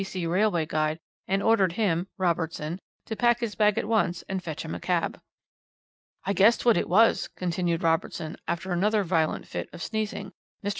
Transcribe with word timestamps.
B.C. 0.01 0.25
Railway 0.25 0.65
Guide, 0.65 0.99
and 1.27 1.43
ordered 1.43 1.73
him 1.73 2.07
(Robertson) 2.17 2.79
to 3.05 3.15
pack 3.15 3.39
his 3.39 3.53
bag 3.53 3.77
at 3.77 3.85
once 3.87 4.23
and 4.23 4.43
fetch 4.43 4.65
him 4.65 4.73
a 4.73 4.79
cab. 4.79 5.21
"'I 6.25 6.33
guessed 6.33 6.65
what 6.65 6.75
it 6.75 6.89
was,' 6.89 7.27
continued 7.27 7.83
Robertson 7.83 8.35
after 8.47 8.71
another 8.71 9.03
violent 9.03 9.45
fit 9.47 9.69
of 9.71 9.83
sneezing. 9.83 10.33
'Mr. 10.65 10.69